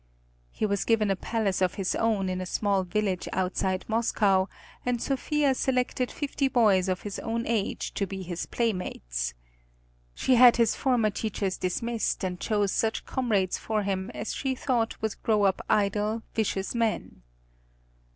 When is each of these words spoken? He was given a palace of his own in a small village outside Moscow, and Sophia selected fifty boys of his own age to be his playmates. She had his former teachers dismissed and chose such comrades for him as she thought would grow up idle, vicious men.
He 0.49 0.65
was 0.65 0.83
given 0.83 1.11
a 1.11 1.15
palace 1.15 1.61
of 1.61 1.75
his 1.75 1.93
own 1.93 2.27
in 2.27 2.41
a 2.41 2.45
small 2.47 2.81
village 2.83 3.27
outside 3.31 3.85
Moscow, 3.87 4.47
and 4.83 4.99
Sophia 4.99 5.53
selected 5.53 6.09
fifty 6.11 6.47
boys 6.47 6.89
of 6.89 7.03
his 7.03 7.19
own 7.19 7.45
age 7.45 7.93
to 7.93 8.07
be 8.07 8.23
his 8.23 8.47
playmates. 8.47 9.35
She 10.15 10.33
had 10.33 10.57
his 10.57 10.73
former 10.75 11.11
teachers 11.11 11.55
dismissed 11.55 12.23
and 12.23 12.39
chose 12.39 12.71
such 12.71 13.05
comrades 13.05 13.59
for 13.59 13.83
him 13.83 14.09
as 14.15 14.33
she 14.33 14.55
thought 14.55 14.99
would 15.03 15.21
grow 15.21 15.43
up 15.43 15.61
idle, 15.69 16.23
vicious 16.33 16.73
men. 16.73 17.21